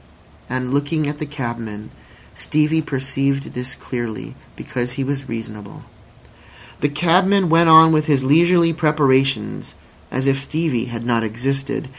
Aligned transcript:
And 0.49 0.73
looking 0.73 1.05
at 1.07 1.19
the 1.19 1.27
cabman, 1.27 1.91
Stevie 2.33 2.81
perceived 2.81 3.53
this 3.53 3.75
clearly, 3.75 4.33
because 4.55 4.93
he 4.93 5.03
was 5.03 5.29
reasonable. 5.29 5.83
The 6.79 6.89
cabman 6.89 7.49
went 7.49 7.69
on 7.69 7.91
with 7.91 8.07
his 8.07 8.23
leisurely 8.23 8.73
preparations 8.73 9.75
as 10.09 10.25
if 10.25 10.41
Stevie 10.41 10.85
had 10.85 11.05
not 11.05 11.23
existed. 11.23 11.89